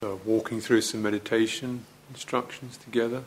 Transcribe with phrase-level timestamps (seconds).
[0.00, 3.24] uh, walking through some meditation instructions together.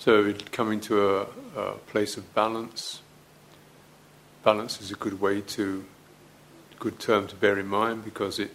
[0.00, 1.26] So, coming to a,
[1.56, 3.00] a, place of balance.
[4.42, 5.84] Balance is a good way to,
[6.80, 8.50] good term to bear in mind because it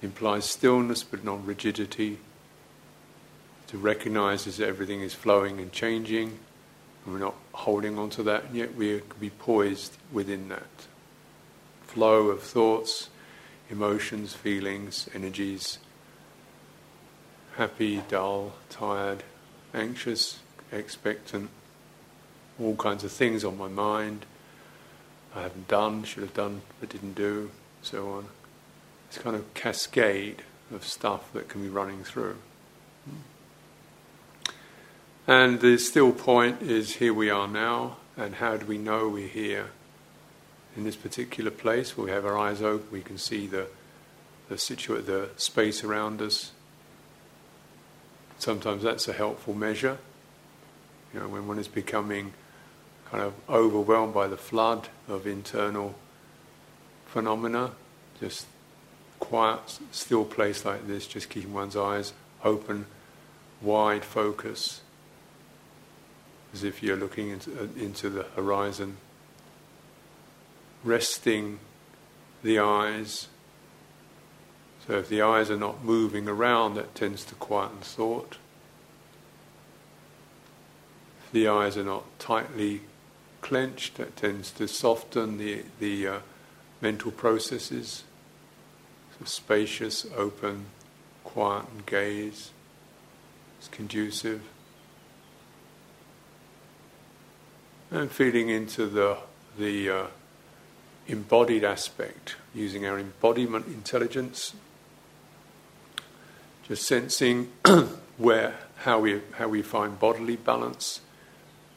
[0.00, 2.18] implies stillness but not rigidity.
[3.66, 6.38] To recognize that everything is flowing and changing
[7.06, 10.86] we're not holding on to that, and yet we can be poised within that
[11.82, 13.08] flow of thoughts,
[13.70, 15.78] emotions, feelings, energies,
[17.56, 19.24] happy, dull, tired,
[19.74, 21.50] anxious, expectant,
[22.60, 24.26] all kinds of things on my mind.
[25.34, 27.50] I haven't done, should have done, but didn't do,
[27.82, 28.26] so on.
[29.08, 32.36] It's kind of cascade of stuff that can be running through.
[35.28, 39.28] And the still point is here we are now, and how do we know we're
[39.28, 39.66] here?
[40.74, 43.66] In this particular place where we have our eyes open, we can see the
[44.48, 46.52] the, situa- the space around us.
[48.38, 49.98] Sometimes that's a helpful measure.
[51.12, 52.32] You know, when one is becoming
[53.10, 55.94] kind of overwhelmed by the flood of internal
[57.04, 57.72] phenomena,
[58.18, 58.46] just
[59.18, 62.86] quiet, still place like this, just keeping one's eyes open,
[63.60, 64.80] wide focus
[66.52, 68.96] as if you're looking into, uh, into the horizon,
[70.84, 71.58] resting
[72.42, 73.28] the eyes.
[74.86, 78.38] So if the eyes are not moving around, that tends to quieten thought.
[81.26, 82.82] If the eyes are not tightly
[83.40, 86.18] clenched, that tends to soften the, the uh,
[86.80, 88.04] mental processes.
[89.18, 90.66] So spacious, open,
[91.24, 92.50] quiet gaze
[93.60, 94.42] is conducive.
[97.90, 99.18] And feeding into the
[99.58, 100.06] the uh,
[101.06, 104.54] embodied aspect, using our embodiment intelligence,
[106.66, 107.50] just sensing
[108.18, 111.00] where how we how we find bodily balance,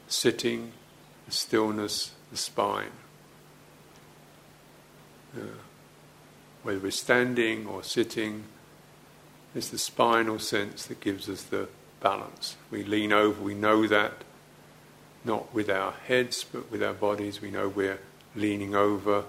[0.08, 0.74] sitting,
[1.26, 2.92] the stillness, the spine.
[5.36, 5.44] Uh,
[6.64, 8.44] whether we're standing or sitting,
[9.56, 11.68] it's the spinal sense that gives us the
[12.02, 12.58] balance.
[12.70, 14.24] We lean over, we know that
[15.24, 17.42] not with our heads but with our bodies.
[17.42, 18.00] We know we're
[18.36, 19.26] leaning over.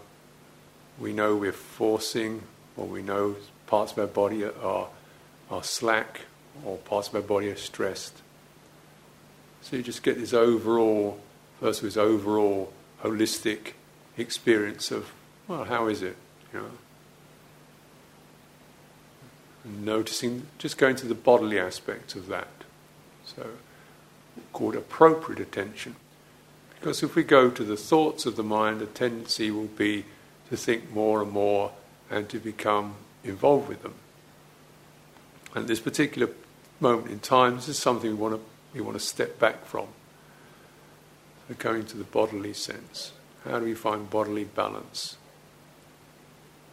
[0.98, 2.42] We know we're forcing,
[2.76, 3.36] or we know
[3.66, 4.88] parts of our body are,
[5.50, 6.22] are slack,
[6.64, 8.20] or parts of our body are stressed.
[9.62, 11.20] So you just get this overall,
[11.60, 13.72] first of this overall holistic
[14.18, 15.12] experience of,
[15.48, 16.16] well, how is it?
[16.52, 16.70] You know?
[19.64, 22.48] Noticing, just going to the bodily aspect of that.
[23.24, 23.46] So
[24.52, 25.96] called appropriate attention.
[26.74, 30.04] Because if we go to the thoughts of the mind, the tendency will be
[30.50, 31.72] to think more and more
[32.10, 33.94] and to become involved with them.
[35.54, 36.30] And this particular
[36.80, 38.40] moment in time, this is something we want to,
[38.74, 39.86] we want to step back from.
[41.48, 43.12] So going to the bodily sense.
[43.44, 45.16] How do we find bodily balance?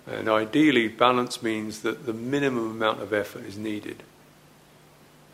[0.07, 4.03] And ideally, balance means that the minimum amount of effort is needed.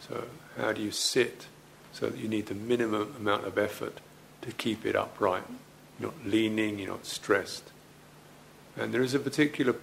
[0.01, 0.25] So,
[0.57, 1.47] how do you sit
[1.95, 3.99] so that you need the minimum amount of effort
[4.41, 5.43] to keep it upright.
[5.97, 7.71] You're not leaning, you're not stressed.
[8.75, 9.75] And there is a particular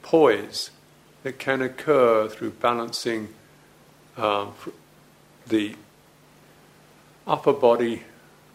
[0.00, 0.70] poise
[1.22, 3.28] that can occur through balancing
[4.16, 4.54] um,
[5.46, 5.76] the
[7.26, 8.04] upper body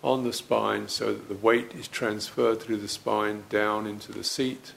[0.03, 4.23] on the spine so that the weight is transferred through the spine down into the
[4.23, 4.73] seat,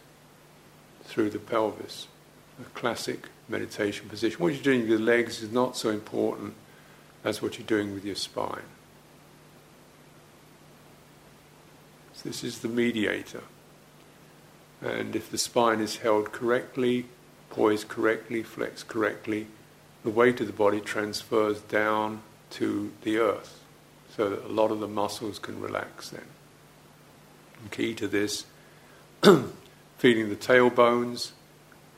[1.04, 2.08] through the pelvis.
[2.60, 4.38] A classic meditation position.
[4.38, 6.52] What you're doing with your legs is not so important
[7.22, 8.62] that's what you're doing with your spine.
[12.14, 13.42] So this is the mediator.
[14.80, 17.06] And if the spine is held correctly,
[17.50, 19.46] poised correctly, flexed correctly,
[20.02, 23.62] the weight of the body transfers down to the earth
[24.16, 26.24] so that a lot of the muscles can relax then.
[27.60, 28.46] And key to this,
[29.22, 31.30] feeling the tailbones,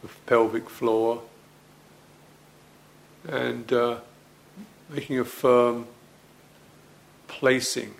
[0.03, 1.23] the pelvic floor,
[3.27, 4.01] and uh,
[4.89, 5.87] making a firm
[7.29, 7.95] placing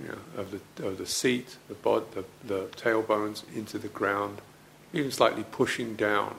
[0.00, 4.40] you know, of, the, of the seat, the, bod, the, the tailbones into the ground,
[4.92, 6.36] even slightly pushing down.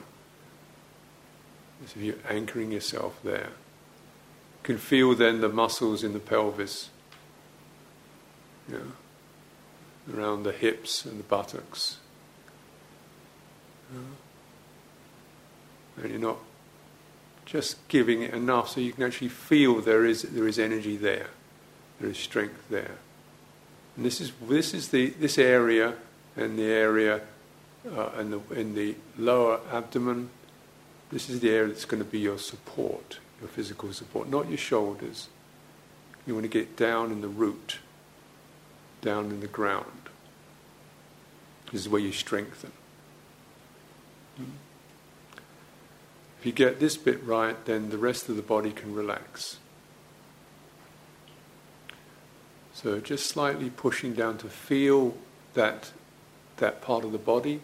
[1.84, 3.48] As if you're anchoring yourself there.
[3.48, 6.90] You can feel then the muscles in the pelvis,
[8.68, 11.98] you know, around the hips and the buttocks.
[13.92, 14.06] You know.
[16.02, 16.38] And you're not
[17.50, 21.26] just giving it enough so you can actually feel there is there is energy there.
[22.00, 22.98] There is strength there.
[23.96, 25.94] And this is this is the this area
[26.36, 27.22] and the area
[27.90, 30.30] uh, in the in the lower abdomen.
[31.10, 34.58] This is the area that's going to be your support, your physical support, not your
[34.58, 35.28] shoulders.
[36.26, 37.78] You want to get down in the root,
[39.02, 40.08] down in the ground.
[41.72, 42.70] This is where you strengthen.
[46.40, 49.58] If you get this bit right, then the rest of the body can relax.
[52.72, 55.18] So just slightly pushing down to feel
[55.52, 55.92] that
[56.56, 57.60] that part of the body,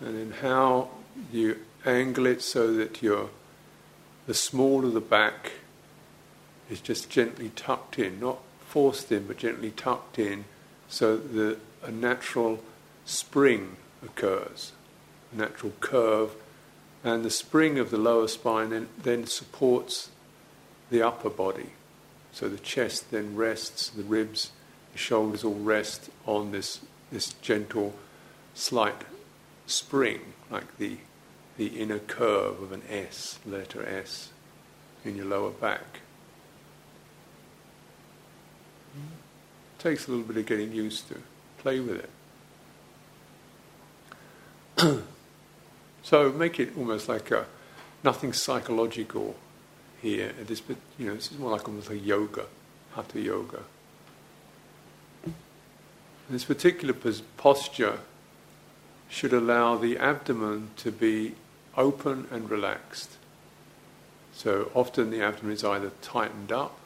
[0.00, 0.88] and then how
[1.30, 3.28] you angle it so that your
[4.26, 5.52] the small of the back
[6.70, 10.46] is just gently tucked in, not forced in, but gently tucked in,
[10.88, 12.60] so that a natural
[13.04, 14.72] spring occurs,
[15.34, 16.34] natural curve,
[17.04, 20.10] and the spring of the lower spine then, then supports
[20.90, 21.70] the upper body.
[22.32, 24.52] So the chest then rests, the ribs,
[24.92, 26.80] the shoulders all rest on this,
[27.10, 27.94] this gentle,
[28.54, 29.02] slight
[29.66, 30.20] spring,
[30.50, 30.98] like the,
[31.56, 34.30] the inner curve of an S, letter S,
[35.04, 36.00] in your lower back.
[39.78, 41.16] Takes a little bit of getting used to.
[41.58, 42.08] Play with
[44.78, 45.02] it.
[46.02, 47.46] so make it almost like a
[48.04, 49.36] nothing psychological
[50.00, 50.32] here.
[50.46, 50.62] This,
[50.98, 52.46] you know, this is more like almost a yoga,
[52.94, 53.60] hatha yoga.
[56.28, 56.94] This particular
[57.36, 57.98] posture
[59.08, 61.34] should allow the abdomen to be
[61.76, 63.16] open and relaxed.
[64.32, 66.78] So often the abdomen is either tightened up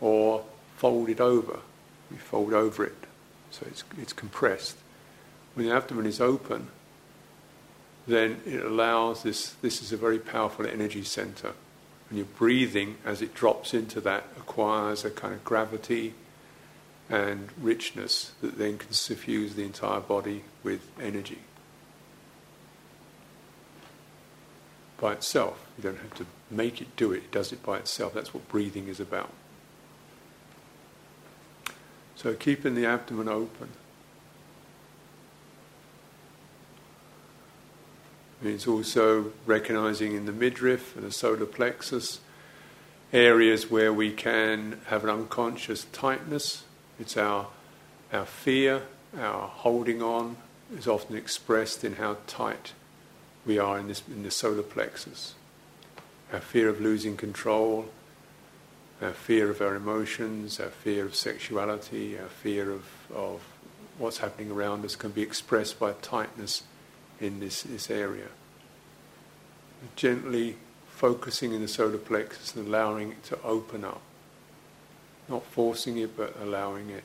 [0.00, 0.44] or
[0.76, 1.60] folded over.
[2.10, 3.06] We fold over it,
[3.50, 4.76] so it's, it's compressed.
[5.54, 6.68] When the abdomen is open,
[8.06, 11.52] then it allows this, this is a very powerful energy center.
[12.10, 16.14] And your breathing, as it drops into that, acquires a kind of gravity
[17.08, 21.38] and richness that then can suffuse the entire body with energy.
[25.00, 28.14] By itself, you don't have to make it do it, it does it by itself.
[28.14, 29.32] That's what breathing is about.
[32.16, 33.70] So keeping the abdomen open.
[38.44, 42.20] It's also recognizing in the midriff and the solar plexus
[43.10, 46.64] areas where we can have an unconscious tightness.
[47.00, 47.46] It's our,
[48.12, 48.82] our fear,
[49.18, 50.36] our holding on
[50.76, 52.72] is often expressed in how tight
[53.46, 55.34] we are in, this, in the solar plexus.
[56.30, 57.88] Our fear of losing control,
[59.00, 63.40] our fear of our emotions, our fear of sexuality, our fear of, of
[63.96, 66.64] what's happening around us can be expressed by tightness
[67.20, 68.28] in this, this area.
[69.96, 70.56] Gently
[70.88, 74.00] focusing in the solar plexus and allowing it to open up.
[75.28, 77.04] Not forcing it, but allowing it.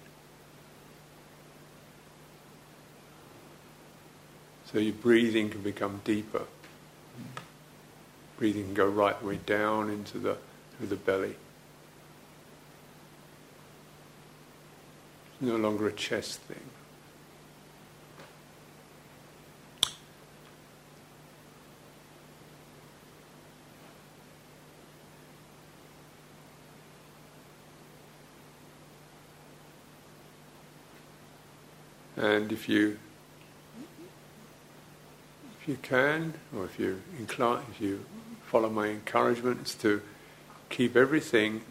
[4.71, 6.43] So your breathing can become deeper.
[8.37, 10.37] Breathing can go right the way down into the,
[10.77, 11.35] through the belly.
[15.33, 16.59] It's no longer a chest thing.
[32.19, 32.99] And if you
[35.61, 38.05] if you can, or if you incline, if you
[38.45, 40.01] follow my encouragement, is to
[40.69, 41.61] keep everything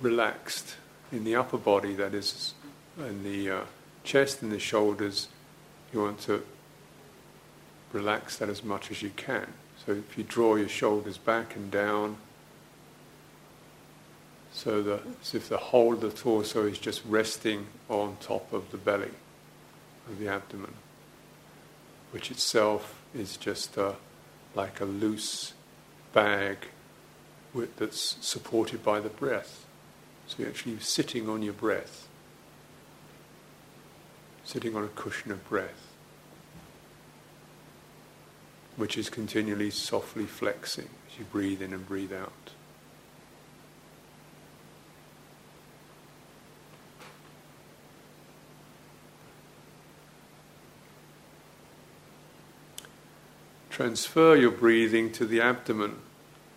[0.00, 0.76] relaxed
[1.12, 2.54] in the upper body, that is,
[2.98, 3.60] in the uh,
[4.04, 5.28] chest and the shoulders.
[5.92, 6.42] You want to
[7.92, 9.46] relax that as much as you can.
[9.84, 12.16] So if you draw your shoulders back and down,
[14.52, 18.70] so that as if the whole of the torso is just resting on top of
[18.70, 19.10] the belly,
[20.08, 20.74] of the abdomen,
[22.10, 23.96] which itself is just a,
[24.54, 25.54] like a loose
[26.12, 26.58] bag
[27.54, 29.64] with, that's supported by the breath.
[30.26, 32.08] So you're actually sitting on your breath,
[34.44, 35.88] sitting on a cushion of breath,
[38.76, 42.52] which is continually softly flexing as you breathe in and breathe out.
[53.72, 55.96] Transfer your breathing to the abdomen.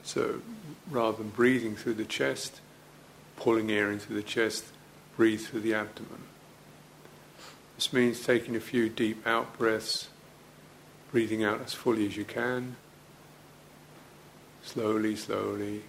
[0.03, 0.41] So
[0.91, 2.59] rather than breathing through the chest,
[3.37, 4.65] pulling air into the chest,
[5.15, 6.23] breathe through the abdomen.
[7.75, 10.09] This means taking a few deep out breaths,
[11.11, 12.75] breathing out as fully as you can.
[14.63, 15.83] Slowly, slowly,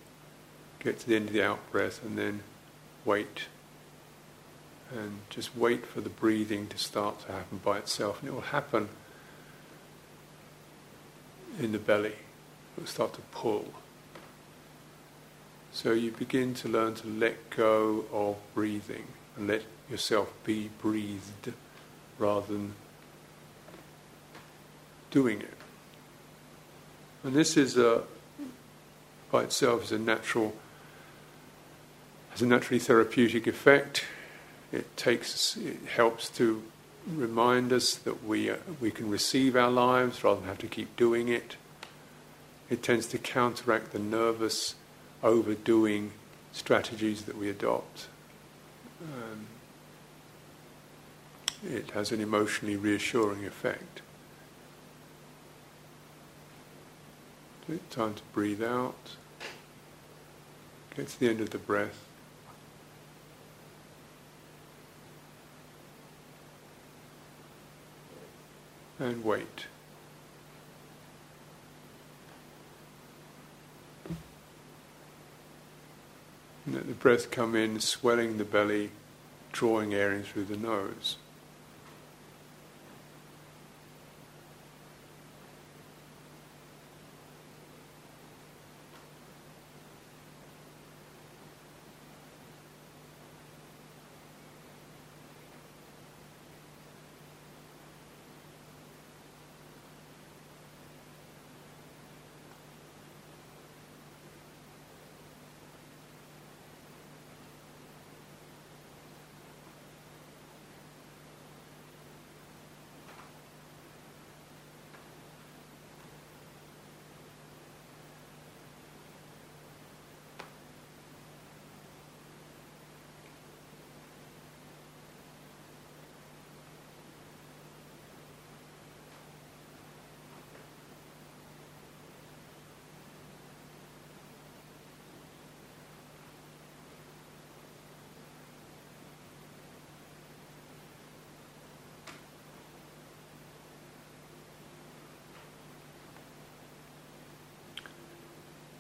[0.79, 2.43] get to the end of the out breath and then
[3.05, 3.43] wait.
[4.93, 8.21] And just wait for the breathing to start to happen by itself.
[8.21, 8.89] And it will happen
[11.59, 12.15] in the belly.
[12.77, 13.73] Will start to pull.
[15.73, 19.05] So you begin to learn to let go of breathing
[19.37, 21.53] and let yourself be breathed
[22.19, 22.75] rather than
[25.11, 25.55] doing it.
[27.25, 28.05] And this is a,
[29.31, 30.55] by itself is a natural,
[32.31, 34.05] has a naturally therapeutic effect.
[34.73, 36.63] It takes, it helps to
[37.07, 40.97] remind us that we uh, we can receive our lives rather than have to keep
[40.97, 41.57] doing it.
[42.69, 44.75] It tends to counteract the nervous
[45.23, 46.13] overdoing
[46.53, 48.09] strategies that we adopt.
[49.03, 49.47] Um,
[51.65, 54.03] it has an emotionally reassuring effect.
[57.91, 59.17] Time to breathe out.
[60.97, 62.06] Get to the end of the breath.
[68.99, 69.67] And wait.
[76.65, 78.91] And let the breath come in, swelling the belly,
[79.53, 81.17] drawing air in through the nose.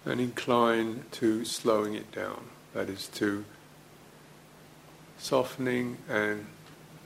[0.07, 2.45] And incline to slowing it down.
[2.73, 3.45] That is to
[5.19, 6.47] softening and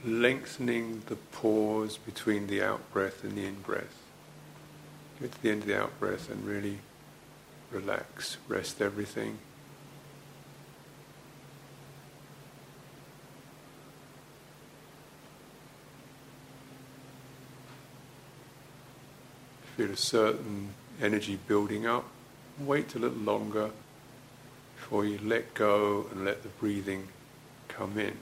[0.04, 3.96] lengthening the pause between the out breath and the in breath.
[5.20, 6.78] Get to the end of the out breath and really
[7.70, 9.38] relax, rest everything.
[19.76, 22.04] Feel a certain energy building up
[22.66, 23.70] wait a little longer
[24.76, 27.08] before you let go and let the breathing
[27.68, 28.16] come in.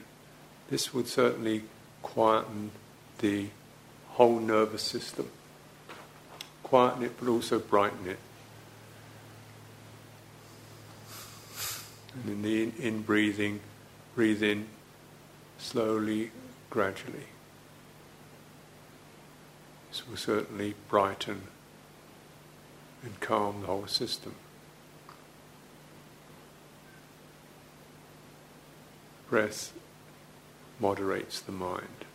[0.69, 1.63] This would certainly
[2.01, 2.71] quieten
[3.19, 3.47] the
[4.09, 5.29] whole nervous system.
[6.63, 8.19] Quieten it, but also brighten it.
[12.13, 13.61] And in the in, in breathing,
[14.15, 14.67] breathe in
[15.57, 16.31] slowly,
[16.69, 17.27] gradually.
[19.89, 21.43] This will certainly brighten
[23.03, 24.35] and calm the whole system.
[29.29, 29.73] Breath
[30.79, 32.05] moderates the mind.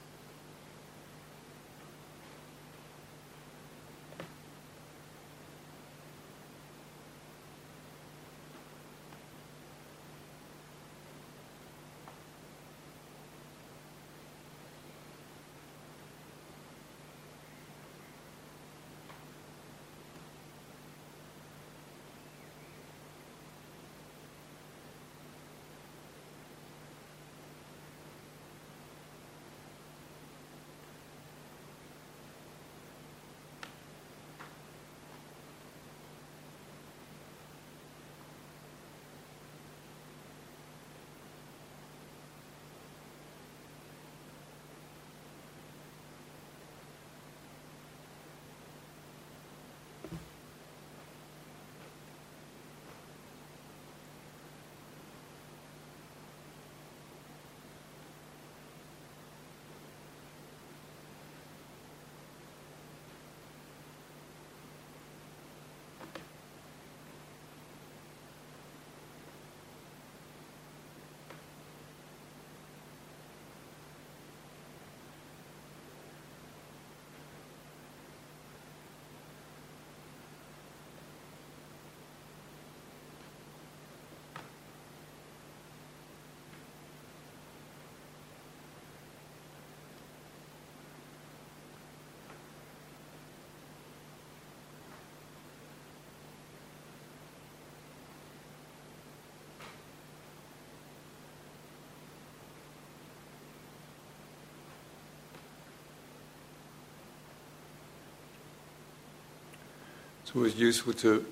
[110.25, 111.23] It's always useful to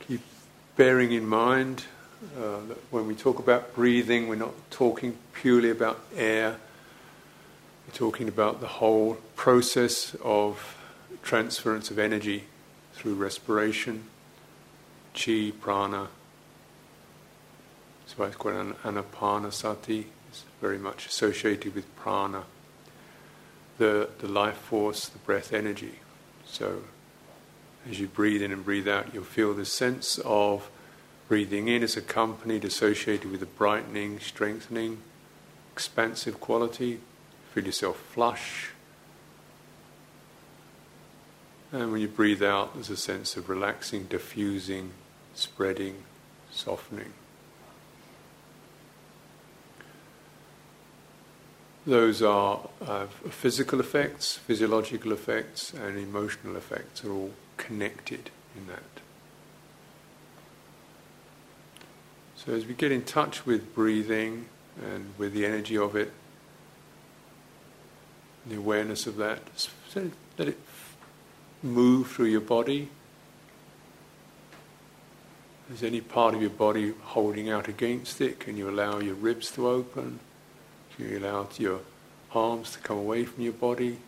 [0.00, 0.20] keep
[0.76, 1.84] bearing in mind
[2.36, 6.56] uh, that when we talk about breathing, we're not talking purely about air.
[7.88, 10.76] We're talking about the whole process of
[11.22, 12.44] transference of energy
[12.92, 14.04] through respiration,
[15.14, 16.08] chi, prana.
[18.04, 20.04] So it's called an anapanasati.
[20.28, 22.44] It's very much associated with prana,
[23.78, 26.00] the, the life force, the breath energy.
[26.44, 26.82] So
[27.88, 30.70] as you breathe in and breathe out, you'll feel the sense of
[31.28, 34.98] breathing in is accompanied, associated with a brightening, strengthening,
[35.72, 37.00] expansive quality.
[37.52, 38.70] Feel yourself flush.
[41.72, 44.90] And when you breathe out, there's a sense of relaxing, diffusing,
[45.34, 46.04] spreading,
[46.50, 47.14] softening.
[51.84, 58.82] Those are uh, physical effects, physiological effects, and emotional effects are all connected in that.
[62.36, 64.46] So as we get in touch with breathing
[64.80, 66.12] and with the energy of it,
[68.46, 69.40] the awareness of that,
[69.94, 70.58] let it
[71.62, 72.90] move through your body.
[75.72, 78.40] Is any part of your body holding out against it?
[78.40, 80.20] Can you allow your ribs to open?
[81.08, 81.80] You allow your
[82.34, 83.98] arms to come away from your body?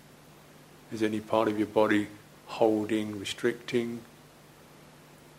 [0.93, 2.09] Is any part of your body
[2.47, 4.01] holding, restricting,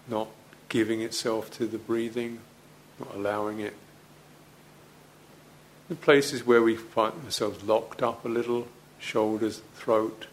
[0.07, 0.27] not
[0.69, 2.39] giving itself to the breathing,
[2.99, 3.75] not allowing it?
[5.87, 8.67] The places where we find ourselves locked up a little,
[8.99, 10.27] shoulders, throat,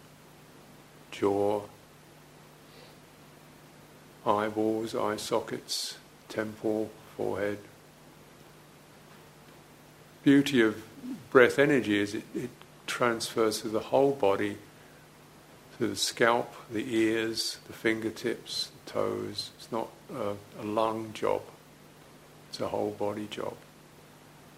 [1.10, 1.62] jaw,
[4.26, 7.58] eyeballs, eye sockets, temple, forehead.
[10.22, 10.82] Beauty of
[11.30, 12.50] breath energy is it, it
[12.86, 14.56] transfers to the whole body,
[15.78, 19.50] to the scalp, the ears, the fingertips, the toes.
[19.56, 21.42] It's not a, a lung job,
[22.50, 23.56] it's a whole body job.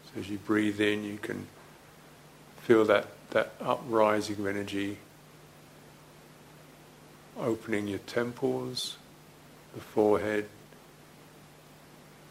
[0.06, 1.46] So as you breathe in, you can
[2.58, 4.98] feel that, that uprising of energy,
[7.38, 8.96] opening your temples,
[9.74, 10.46] the forehead,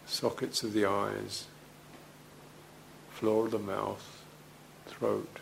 [0.06, 1.46] sockets of the eyes,
[3.24, 4.22] floor of the mouth,
[4.86, 5.40] throat,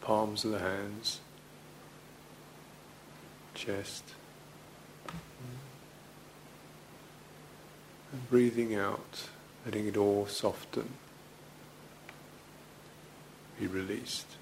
[0.00, 1.20] palms of the hands,
[3.52, 4.04] chest.
[8.10, 9.28] And breathing out,
[9.66, 10.94] letting it all soften,
[13.60, 14.37] be released.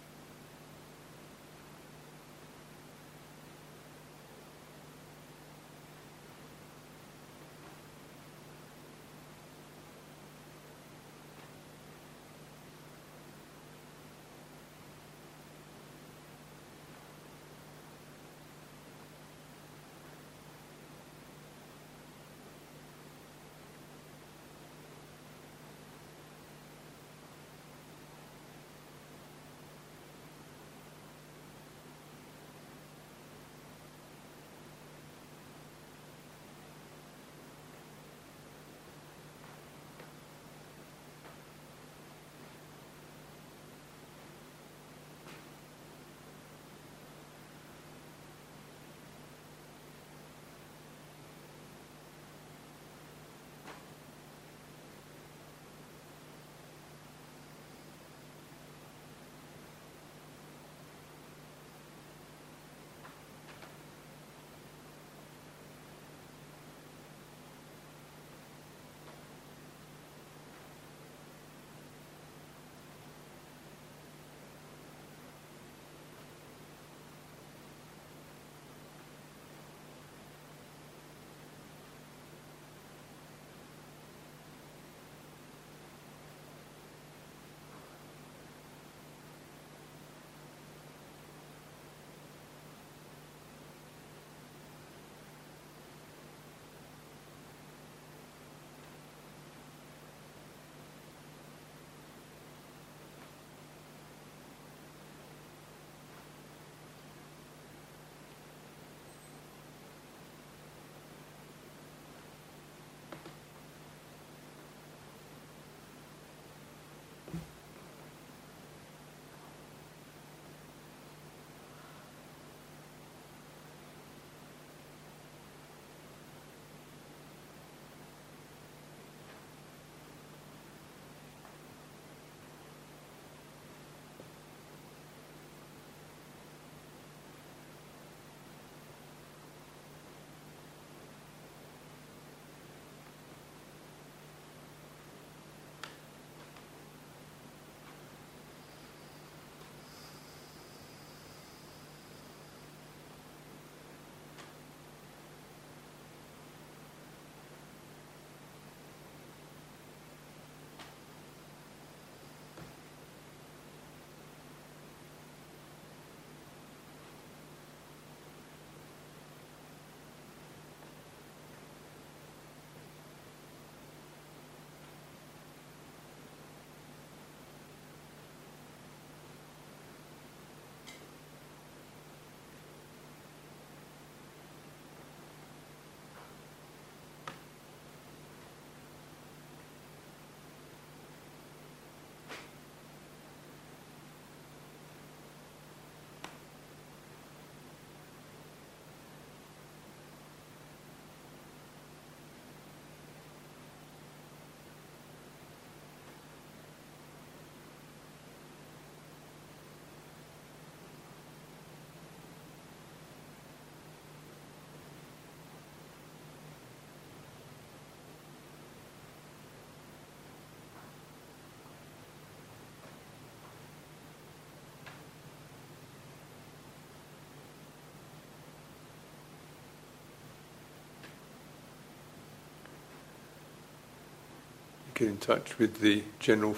[234.96, 236.56] Get in touch with the general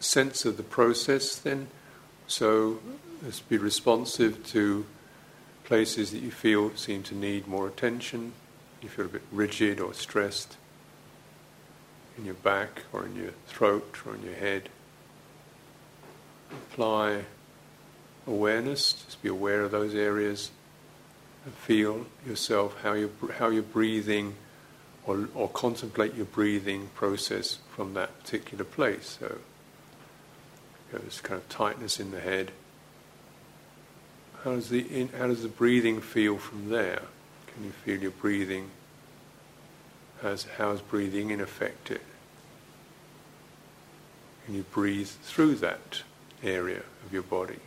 [0.00, 1.68] sense of the process then.
[2.26, 2.80] So
[3.22, 4.84] let's be responsive to
[5.64, 8.32] places that you feel seem to need more attention.
[8.82, 10.56] You feel a bit rigid or stressed
[12.18, 14.68] in your back or in your throat or in your head.
[16.50, 17.24] Apply
[18.26, 20.50] awareness, just be aware of those areas
[21.44, 24.34] and feel yourself how you're, how you're breathing
[25.06, 29.18] or, or contemplate your breathing process from that particular place.
[29.20, 29.38] So,
[30.92, 32.50] you know, this kind of tightness in the head.
[34.42, 37.02] How does the in, how does the breathing feel from there?
[37.46, 38.70] Can you feel your breathing?
[40.22, 42.02] As how's breathing in affect it?
[44.44, 46.02] Can you breathe through that
[46.42, 47.58] area of your body?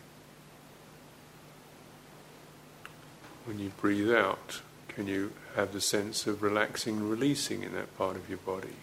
[3.45, 4.61] When you breathe out,
[4.99, 8.75] can you have the sense of relaxing and releasing in that part of your body?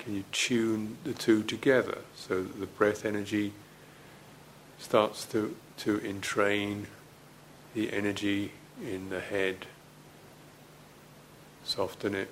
[0.00, 3.52] Can you tune the two together so that the breath energy
[4.76, 6.88] starts to, to entrain
[7.72, 8.50] the energy
[8.82, 9.66] in the head,
[11.62, 12.30] soften it,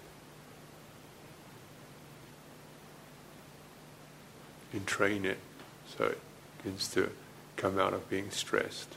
[4.75, 5.39] entrain it
[5.97, 6.19] so it
[6.59, 7.09] begins to
[7.57, 8.97] come out of being stressed.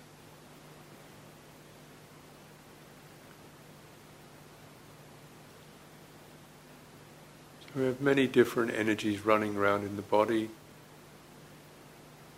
[7.65, 10.50] So we have many different energies running around in the body.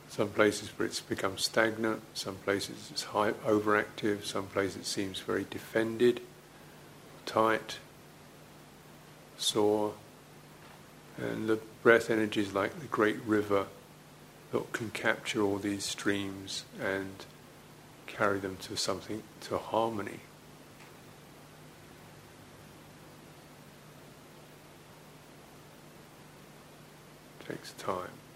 [0.09, 5.19] Some places where it's become stagnant, some places it's high, overactive, some places it seems
[5.19, 6.21] very defended,
[7.25, 7.77] tight,
[9.37, 9.93] sore.
[11.17, 13.67] And the breath energy is like the great river
[14.51, 17.25] that can capture all these streams and
[18.07, 20.21] carry them to something, to harmony.
[27.47, 28.26] Takes time.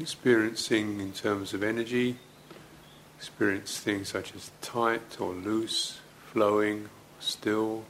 [0.00, 2.18] Experiencing in terms of energy,
[3.16, 6.00] experience things such as tight or loose,
[6.32, 6.88] flowing,
[7.20, 7.84] still,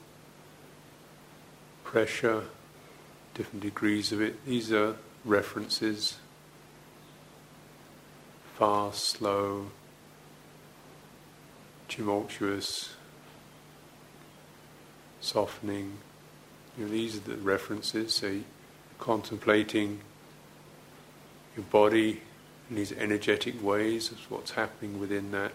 [1.84, 2.44] pressure,
[3.34, 4.44] different degrees of it.
[4.44, 6.18] These are references
[8.56, 9.66] fast, slow,
[11.88, 12.94] tumultuous,
[15.20, 15.98] softening.
[16.78, 18.14] You know, these are the references.
[18.14, 18.40] So,
[18.98, 20.00] contemplating
[21.56, 22.20] your body
[22.68, 25.52] in these energetic ways of what's happening within that.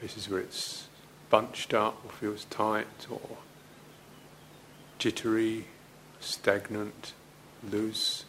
[0.00, 0.86] This is where it's
[1.30, 3.38] bunched up or feels tight or
[4.98, 5.66] jittery,
[6.20, 7.12] stagnant,
[7.70, 8.24] loose,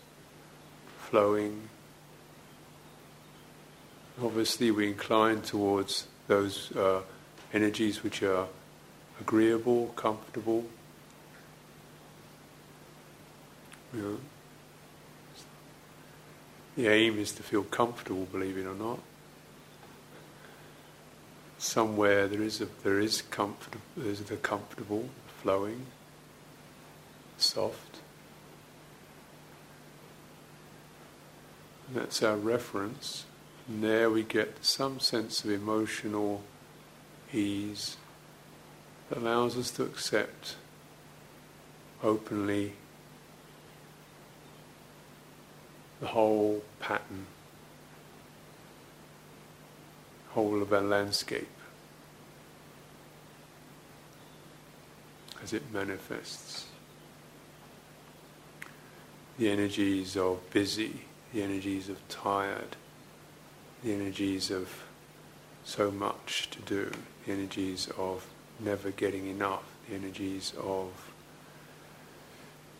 [0.98, 1.70] flowing.
[4.22, 7.02] Obviously, we incline towards those uh,
[7.54, 8.48] energies which are
[9.20, 10.66] agreeable, comfortable.
[13.94, 14.18] You know,
[16.76, 19.00] the aim is to feel comfortable, believe it or not.
[21.58, 25.10] Somewhere there is a, there is comfort, there's the comfortable,
[25.42, 25.86] flowing,
[27.38, 28.00] soft.
[31.88, 33.26] And that's our reference.
[33.68, 36.44] And there we get some sense of emotional
[37.34, 37.98] ease
[39.10, 40.56] that allows us to accept
[42.04, 42.74] openly
[46.00, 47.26] the whole pattern,
[50.30, 51.48] whole of our landscape
[55.44, 56.66] as it manifests.
[59.38, 61.02] The energies of busy,
[61.34, 62.76] the energies of tired,
[63.84, 64.84] the energies of
[65.64, 66.92] so much to do,
[67.26, 68.26] the energies of
[68.60, 71.12] never getting enough, the energies of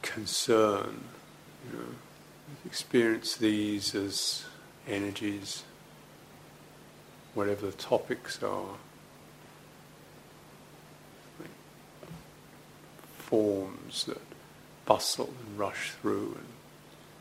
[0.02, 1.04] concern.
[1.72, 1.86] You know,
[2.66, 4.46] experience these as
[4.88, 5.64] energies,
[7.34, 8.78] whatever the topics are,
[13.18, 14.22] forms that
[14.86, 16.48] bustle and rush through and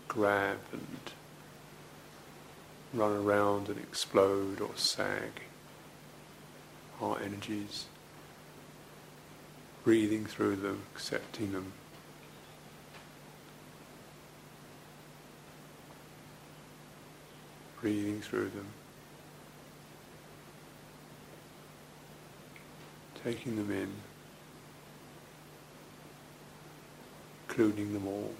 [0.06, 0.98] grab and
[2.92, 5.42] run around and explode or sag
[7.00, 7.86] our energies,
[9.82, 11.72] breathing through them, accepting them.
[17.84, 18.66] Breathing through them,
[23.22, 23.92] taking them in,
[27.46, 28.32] including them all.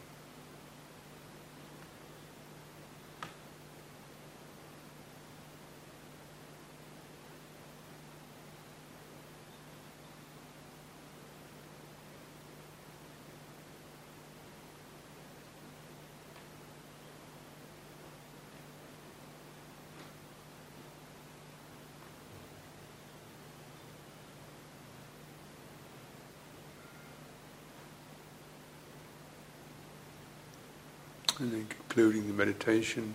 [31.40, 33.14] And then concluding the meditation,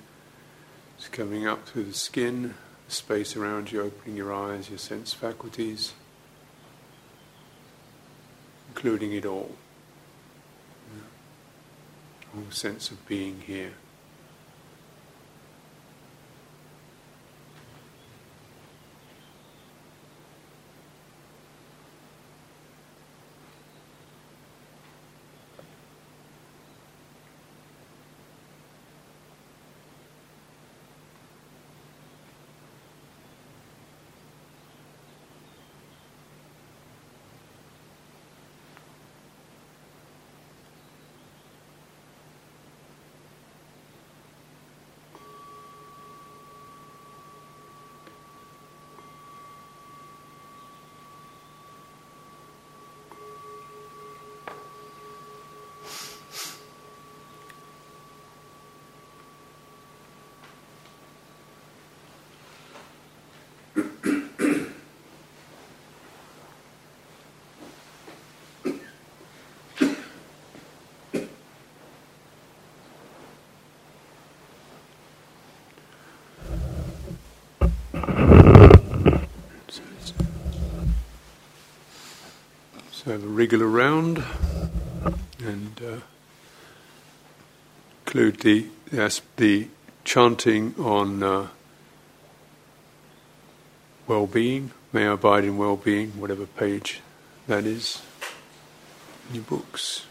[0.98, 2.54] it's coming up through the skin,
[2.88, 5.94] the space around you, opening your eyes, your sense faculties,
[8.70, 9.56] including it all.
[12.34, 13.72] Whole sense of being here.
[83.10, 84.24] Have a wriggle around
[85.44, 85.96] and uh,
[88.06, 89.68] include the, the, the
[90.04, 91.48] chanting on uh,
[94.06, 94.74] well-being.
[94.94, 97.02] May I abide in well-being, whatever page
[97.48, 98.04] that is
[99.30, 100.06] in your books.